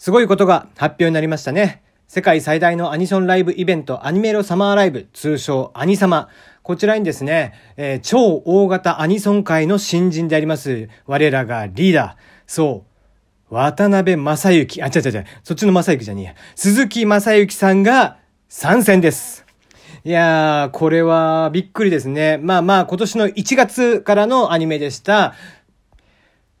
[0.00, 1.82] すごいことが発表になりましたね。
[2.08, 6.30] 世界最大のアニソンライブイベント、アニメロサマーライブ、通称アニサマ。
[6.62, 12.86] こちらにですね、えー、超大型アニソン界の新人であります、我らがリーダー、そ
[13.50, 16.34] う、渡辺正幸、あ、違う違う違う、そっちの正幸じゃねえや。
[16.54, 18.16] 鈴木正幸さんが
[18.48, 19.44] 参戦です。
[20.04, 22.38] いやー、これはびっくりですね。
[22.38, 25.34] まあまあ、今年の1月からのアニメでした、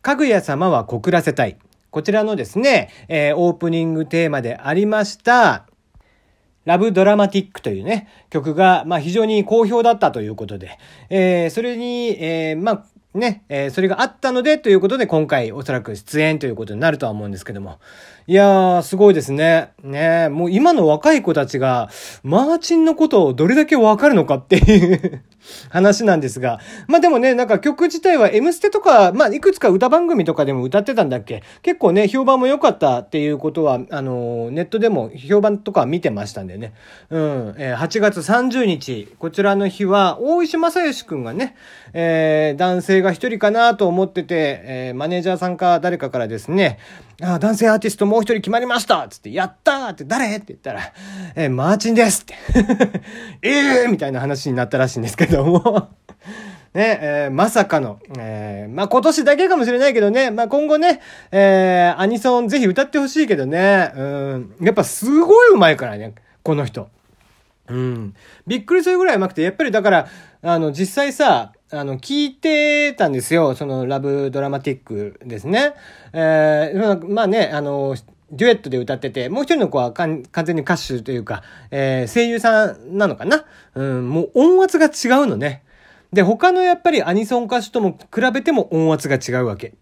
[0.02, 1.56] かぐや様は告らせたい。
[1.90, 5.66] こちらのですね、えー、オープニングテーマでありました、
[6.64, 10.78] ラブドラマティックというね、曲が、まあ非常に好評だったということで、
[11.08, 17.78] えー、それに、えー、まあ、ね、えー、それがあったのでということで今回おそらく出演ということになるとは思うんですけども。
[18.30, 19.72] いやー、すごいですね。
[19.82, 21.90] ねもう今の若い子たちが、
[22.22, 25.22] マーチンのことをどれだけわかるのかっていう
[25.68, 26.60] 話なんですが。
[26.86, 31.42] まあでもね、なんか曲自体は M ステとか、まあいくつか歌番組とかでも歌ってたんだっけ？
[31.62, 36.72] 結構ね、評判も良かったっていうことは、あの、ネットでも評判とか見てましたんでね。
[37.10, 37.54] うん。
[37.58, 41.56] えー、8月30日、こちらの日は、大石正義くんがね、
[41.94, 46.78] えー、男性が一人かなと思ってて、えー、マネージャーさんか誰かからですね、
[47.22, 50.36] あ男性アーティストもう一人決まりましたつって、やったーって誰？
[50.36, 50.80] って言ったら、
[51.34, 52.34] えー、マーチンですって。
[53.42, 53.50] え
[53.82, 55.88] えーみたいな話になったらしいんですけども。
[56.74, 61.00] ね、えー、まさかの、えー、まあ、今年だけかもしれないけどね、まあ、今後ね、
[61.32, 66.88] えー、アニソンぜひ歌ってほしいけどね、うん、やっぱすごい上手いからね、この人。
[67.70, 68.14] うん。
[68.46, 70.08] びっくりするぐらい上手くて、やっぱりだから、
[70.42, 73.54] あの、実際さ、あの、聞いてたんですよ。
[73.54, 75.74] その、ラブドラマティックですね。
[76.12, 77.94] えー、まあね、あの、
[78.32, 83.44] デュエットで歌ってて、もう一人の子は完全に歌手というか、えー、声優さんなのかな？
[83.74, 85.64] うん、もう音圧が違うのね。
[86.12, 89.74] で、他のやっぱりアニソン歌手とも比べても音圧が違うわけ。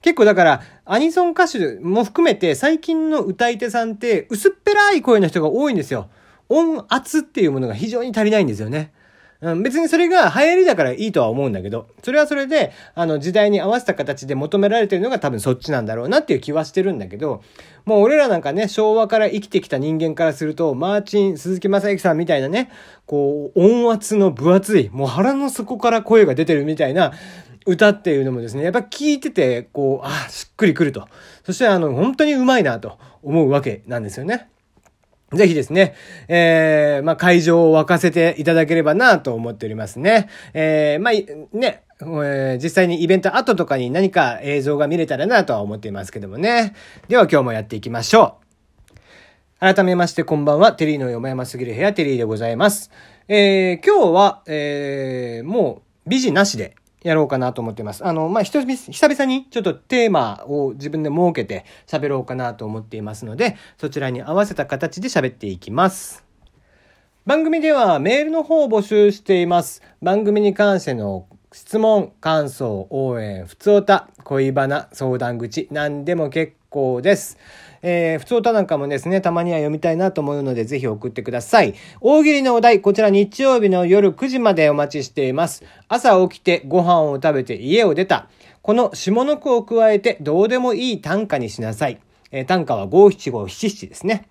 [0.00, 6.08] 結構だから、アニソン歌手も含めて最近の歌い手さんって薄っぺらい声の人が多いんですよ。
[6.52, 8.92] 音圧っていうものが非常に足りないんですよね。
[9.42, 17.42] うん、別にそれが流行りだからいいとは思うんだけど、それはそれで、あの、時代に合わせた形で求められてるのが多分そっちなんだろうなっていう気はしてるんだけど、
[17.84, 22.70] もう俺らなんかね、昭和から生きてきた人間からすると、マーチン、鈴木正幸さんみたいなね、
[23.06, 27.12] こう、音圧の分厚い、もう腹の底から声が出てるみたいな、
[27.66, 31.08] 歌っていうのもですね、やっぱ聞いてて、こう、あ、しっくりくると。
[31.44, 34.51] そしてあの、本当にうまいなと思うわけなんですよね。
[35.34, 35.94] ぜひですね、
[36.28, 40.28] えー、まあ、会場を沸かせていただければなと思っておりますね。
[40.54, 41.12] えー、まあ、
[41.56, 46.74] ね、えー、実際にイベント後とかに何か映像が見れたらなとは思っていますけどもね。
[47.08, 48.42] では今日もやっていきましょう。
[49.60, 52.90] 改めましてこんばんは、テリーのよもやますぎる部屋、テリーでございます。
[53.28, 58.06] えー、今日は、えー、もう、美人なしで、やろうかなと思ってます。
[58.06, 66.24] あの、まあ、久々にちょっとテーマを自分で設けて喋ろうかなと思っていますので、そちらに合わせた形で喋っていきます。
[67.24, 69.82] 番組ではメールの方を募集しています。
[70.02, 77.36] 番組に関しての質問、感想、応援、普通歌、恋バナ、相談口、何でも結構です。
[77.82, 81.74] えー、普通歌なんかもですね、たまには読みたいなと思うので、ぜひ送ってください。
[82.00, 85.62] 大喜利のお題、こちら日曜日の夜9時までお待ちしています。
[85.88, 88.28] 朝起きてご飯を食べて家を出た。
[88.62, 92.00] この下の句を加えて、どうでもいい短歌にしなさい。
[92.30, 94.26] えー、短歌は五七五七七ですね。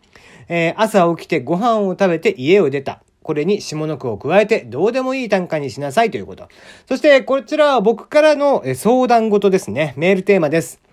[0.50, 3.03] えー、朝起きてご飯を食べて家を出た。
[3.23, 6.47] これに下の句を加えてどうでもいい短歌にしなさいということ。
[6.88, 9.94] そしてこちらは僕からの相談事ですね。
[9.96, 10.91] メールテーマです。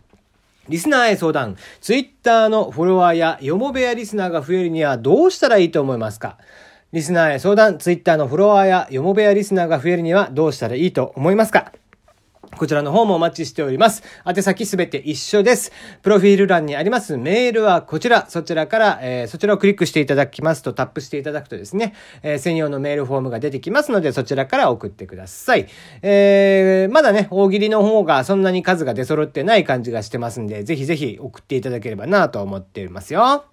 [0.68, 1.56] リスナーへ相談。
[1.80, 6.38] ツイッターのフォロワーやよもべやリスナーが増えるにはどうしたらいいと思いますか？
[6.92, 7.78] リスナーへ相談。
[7.78, 11.72] ツイッターのフォロワーやよもべやリスナーが増えるにはどうしたらいいと思いますか？
[12.56, 14.02] こちらの方もお待ちしております。
[14.26, 15.72] 宛先すべて一緒です。
[16.02, 18.26] プロフィール欄にありますメールはこちら。
[18.28, 25.66] そちらから、えー、そちらをクリックしていただきますと、タップしていただくとですね、えー、専用のメールフォームが出てきますので、そちらから送ってください。
[26.02, 33.44] えー、まだね、大喜利の方がそんなに数が出揃ってない感じがしてますんで、ぜひぜひ送っていただければなと思っていますよ。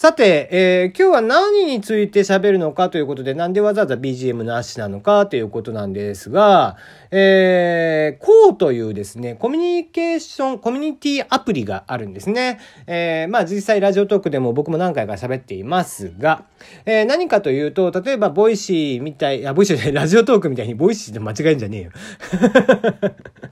[0.00, 6.76] さて、えー、今日は何について喋るのかということで、なんでわざわざ BGM なしなのかということなんですが、
[7.10, 12.60] えー、こうというですね、コミュニケーション、コミュニティアプリがあるんですね。
[12.86, 16.44] えー、まあ実際ラジオトークでも僕も何回か喋っていますが、
[16.86, 21.90] えー、何かというと、例えばボイシーみたい、あ、ボイシーでラジオトークみたいにボイシーで間違えんじゃねえよ。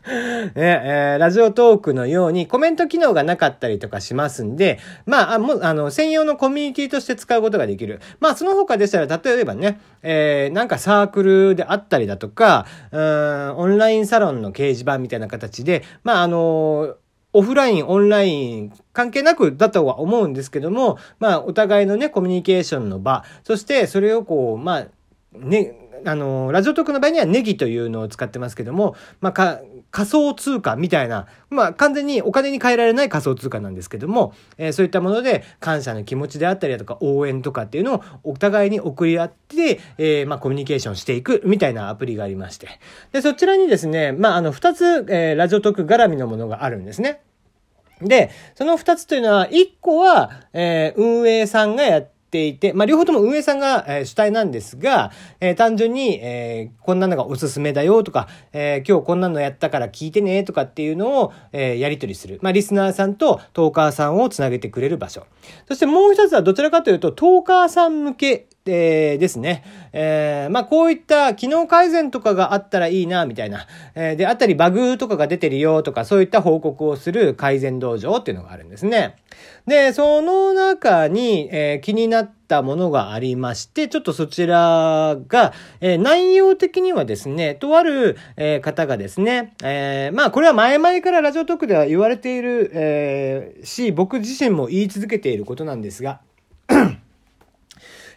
[0.07, 8.01] ねえー、ラジオトークのようにコメント機能がなかったりとかしますんで、まあ、あもう、あの、専用のコミュニティとして使うことができる。
[8.21, 16.97] まあ、その他でしたら、例えばね、えー、なんかサークルであったりだとか、うん、オンラインサロンの掲示板みたいな形で、まあ、あの、
[17.33, 24.87] オフライン、オンライン、関係なくだとは思うんですけども、まあ、お互いのね、コミュニケーションの場、そしてそれをこう、まあ、
[25.33, 29.61] ね、あの、ラジオトークの場合にはネギというのを使ってますけども、まあ、か、
[29.91, 42.69] 仮想通貨みたいな、まあ、完全にお金に換えられない仮想通貨なんですけども、えー、そういったもので感謝の気持ちであったりだとか応援とかっていうのをお互いに送り合って、えー、まあ、コミュニケーションしていくみたいなアプリがありまして。
[43.13, 47.23] で、そちらにですね、まあ、あの、二つ、えー、ラジオトーク絡みのものがあるんですね。
[48.03, 62.39] で、その二つというのは、一個は、えー、運営さんがやってていて、まあ、両方とも運営さんが、主体なんですが、えー、単純に、えー、こんなのがおすすめだよとか、え今日こんなのやったから聞いてねとかっていうのを、えやり取りする。
[62.43, 65.27] まあ、リスナーさんとトーカーさんをつなげてくれる場所。
[65.69, 69.63] そしてもう一つはどちらかというと、トーカーさん向けえー、ですね。
[69.93, 73.67] えー、まあ、こういった機能改善とかがあったらいいな、みたいな。
[73.95, 79.17] えー、で、あったりバグとかが出てるよとか、そういった報告をする改善道場っていうのがあるんですね。
[79.67, 96.21] で、その中に、えー、気になったものがありまして、ちょっとそちらが、えー、内容的にはですね、とある、えー、方がですね、えー、まあ、これは前々からラジオトークでは言われている、えー、し、僕自身も言い続けていることなんですが、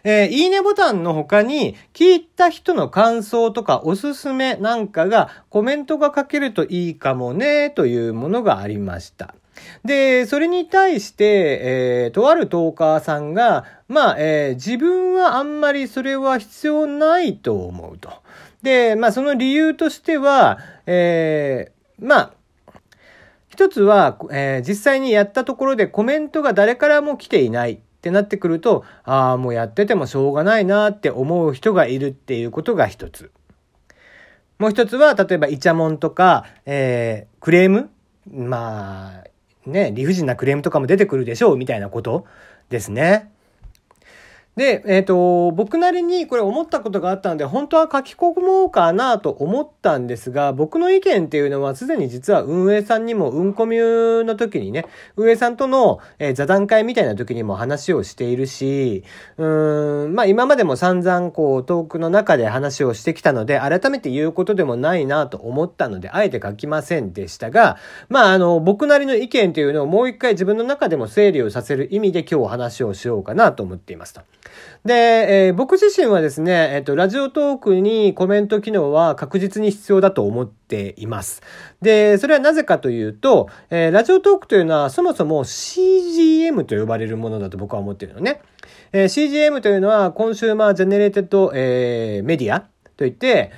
[0.04, 9.34] えー、いいねボタンの他に、聞いた人の感想とかおすすめなんかがコメントが書けるといいかもね、というものがありました。
[9.84, 18.10] で、それに対して、えー、とあるトーカーさんが、まあ、えー、自分はあんまりそれは必要ないと思うと。
[18.62, 22.32] で、まあ、その理由としては、えー、まあ、
[23.48, 27.80] 一つは、えー、実際にやったところでコメントが誰からも来ていない。
[28.00, 33.30] ってなってくると、ああ、もうやっててもしょうがないなって思う人がいるっていうことが一つ。
[34.58, 37.90] もう一つは、例えばイチャモンとか、えー、クレーム？
[38.26, 42.24] まあ、ね、理不尽なクレームとかも出てくるでしょうみたいなこと
[42.70, 43.30] ですね。
[44.56, 54.86] で、えっ、ー、と、僕なりにこれ思ったことがあったので、本当は書き込もうかなと思ったんですが、僕の意見っていうのはすでに実は運営さんにも、運コミュの時にね、
[55.16, 59.04] 運営さんとの、えー、座談会みたいな時にも話をしているし、
[59.38, 74.22] うーん、まあ今までも散々こうトークの中で話をしてきたので、改めて言うことでもないなと思ったので、あえて書きませんでしたが、まああの、僕なりの意見っていうのをもう一回自分の中でも整理をさせる意味で今日話をしようかなと思っていますと。
[74.84, 74.94] で、
[75.48, 81.42] えー、僕自身はですね、えっ、ー、と、ラジオトークにコメント機能は確実に必要だと思っています。
[81.82, 88.40] で、それはなぜかというと、えー、ラジオトークというのはそもそも CGM と呼ばれるものだと僕は思っているのね。
[88.92, 92.64] えー、CGM というのは consumer generated、えー、メディア
[92.96, 93.52] といって、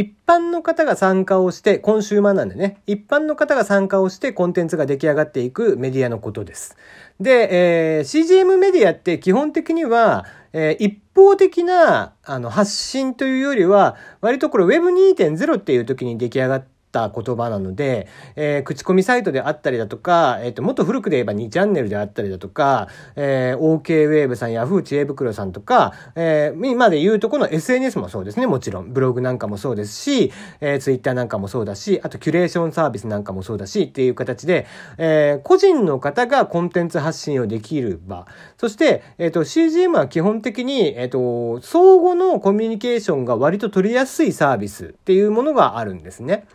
[0.00, 6.74] 一般の方が参加をして、コンシューマーなんでね、一般の方が参加をしてコンテンツが出来上がっていくメディアのことです。
[7.20, 10.24] で、えー、CGM メディアって基本的には、
[10.54, 28.92] えー、一方的なあの発信というよりは、割とこれ Web2.0 っていう時に出来上がってた言葉なので、えー、口コミサイトであったりだとか、えっ、ー、と、もっと古くで言えば2チャンネルであったりだとか、えー、OK ウェーブさん、ヤフー知恵袋さんとか、えー、今で言うとこの SNS もそうですね、もちろん。
[28.92, 34.66] ブログなんかもそうですし、えー、Twitter なんかもそうだし、あとキュレーションサービスなんかもそうだし、っていう形で、
[34.98, 38.26] えー、個人の方がコンテンツ発信をできる場。
[38.58, 46.46] そして、えっ、ー、と、CGM は基本的に、えっ、ー、と、相互のコミュニケーションが割と取りやすいサービスっていうものがあるんですね。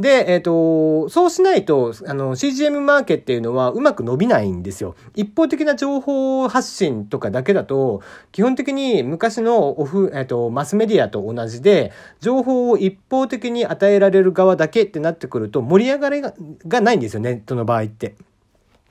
[0.00, 4.96] で、えっ、ー、と、そうしないと、あの、CGM マーケっていうのはうまく伸びないんですよ。
[5.14, 18.16] 一方的な情報発信とかだけだと、基本的に昔のオフ、えっ、ー、と、マスメディアと同じで、情報を一方的に与えられる側だけってなってくると、盛り上がりがないんですよ、ネットの場合って。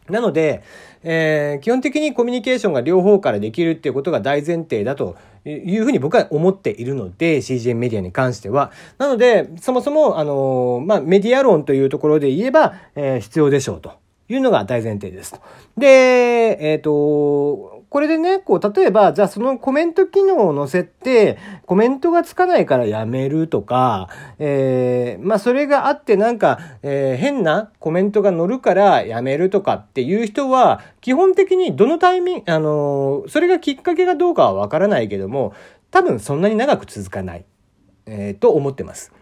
[0.09, 0.63] なので、
[1.03, 8.71] えー、基本的にコミュニケーションが両方からできるっていうことが大前提だというふうに僕は思っているので、CGM メディアに関しては。
[8.97, 13.93] なので、そもそも、あのー、まあ、メディア論というところで言えば、えー、必要でしょうと
[14.29, 15.39] いうのが大前提です。
[15.77, 15.87] で、
[16.59, 24.09] えっ、と、これでね、こう、例えば、じゃあそのコメント機能を載せて、コメントがつかないからやめるとか、
[24.39, 35.53] えー、まあそれがあってなんか、えー、変なコメントが載るからやめるとかっていう人は、基本的にどのタイミング、あのー、それがきっかけがどうかはわからないけども、
[35.91, 37.45] 多分そんなに長く続かない、
[38.07, 39.13] えー、と思ってます。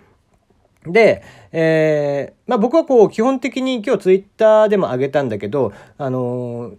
[0.85, 6.75] で、えー、まあ僕はこう基本的に今日ツイッターでも上げたんだけど、あのー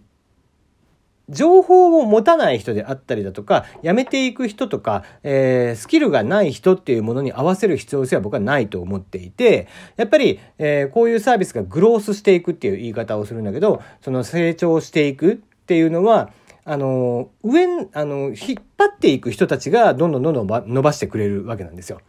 [1.29, 16.29] 情報を持たない人であったりだとか、やめていく人とか、えー、スキルがない人っていうものに合わせる必要性は僕はないと思っていて、やっぱり、えー、こういうサービスがグロースしていくっていう言い方をするんだけど、その成長していくっていうのは、
[16.65, 21.99] あの、上、あの、引っ張っていく人たちがどんどんどんどん伸ばしてくれるわけなんですよ。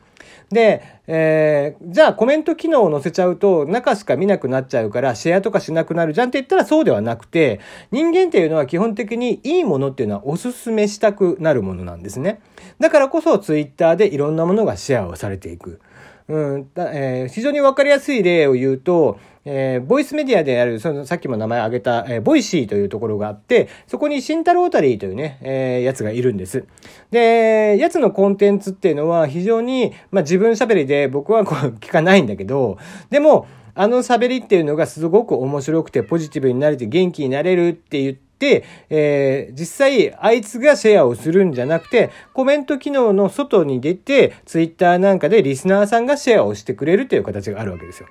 [0.51, 12.41] で、えー、じゃあコメント機能を載せちゃうと中しか見なくなっちゃうからシェアとかしなくなるじゃんって言ったらそうではなくて人間っていうのは基本的にいいものっていうのはおすすめしたくなるものなんですね。
[12.79, 15.81] だからこそツイッターでいろんなものがシェアをされていく。
[16.27, 26.65] うんえー、非常にわかりやすい例を言うと、えー、ボイスメディアである、そのさっきも名前挙げた、えー、 Voicy というところがあって、そこにシンタロータリーというね、えー、やつがいるんです。
[27.11, 32.79] で、やつのコンテンツっていうのは非常に、まあ自分喋りで僕はこう聞かないんだけど、
[33.11, 33.47] でも、
[33.77, 48.09] あの喋りっていうのがすごく面白くてポジティブになれて元気になれるって言って、えー、実際あいつがシェアをするんじゃなくて、コメント機能の外に出て、ツイッターなんかでリスナーさんがシェアをしてくれるという形があるわけですよ。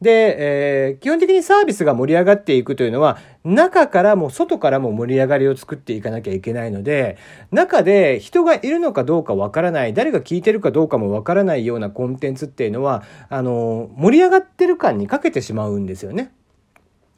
[0.00, 7.16] で、えー、基本的にサービスが盛り上がっていくというのは、中からも外からも盛り上がりを作っていかなきゃいけないので、
[7.52, 16.32] 中で人がいるのかどうかわからない、誰が聞いてるかどうかもわからないようなコンテンツっていうのは、あの、盛り上がってる感にかけてしまうんですよね。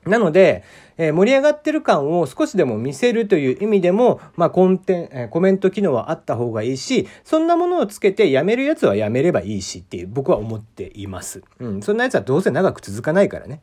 [0.07, 0.65] なので、
[0.99, 11.43] えー、盛り上がってる感を少しでも見せるという意味でも、まあ、コンテン、えー、コメント機能はあった方がいいし、そんなものをつけてやめるやつはやめればいいしっていう僕は思っています。
[11.59, 11.83] うん。
[11.83, 13.61] そんなやつはどうせ長く続かないからね。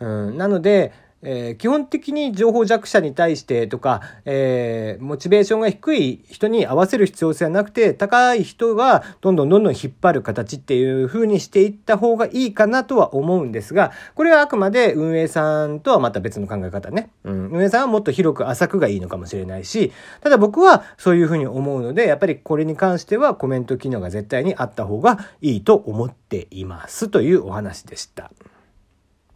[0.00, 0.38] うん。
[0.38, 0.92] なので、
[1.22, 17.10] えー、基本的に情報弱者に対してとか、えー、モチベーションが低い人に合わせる必要性はなくて、高い人がどんどんどんどん引っ張る形っていう風にしていった方がいいかなとは思うんですが、これはあくまで運営さんとはまた別の考え方ね。
[17.24, 28.30] うん、運営さんはもっと広く浅くがいいのかもしれないし、ただ僕はそういう風に思うので、やっぱりこれに関してはコメント機能が絶対にあった方がいいと思っていますというお話でした。